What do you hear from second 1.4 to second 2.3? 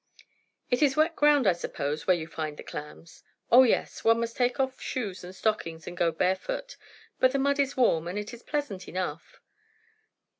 I suppose, where you